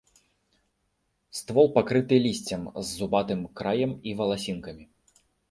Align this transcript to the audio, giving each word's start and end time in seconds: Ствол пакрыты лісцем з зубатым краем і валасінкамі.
Ствол 1.39 1.67
пакрыты 1.75 2.15
лісцем 2.23 2.65
з 2.83 2.87
зубатым 2.97 3.45
краем 3.61 3.95
і 4.09 4.17
валасінкамі. 4.25 4.83